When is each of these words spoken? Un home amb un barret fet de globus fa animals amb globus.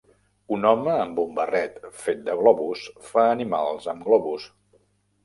Un 0.55 0.63
home 0.67 0.93
amb 1.01 1.19
un 1.23 1.35
barret 1.39 1.77
fet 2.05 2.23
de 2.29 2.35
globus 2.39 2.87
fa 3.11 3.27
animals 3.35 3.87
amb 3.93 4.09
globus. 4.09 4.49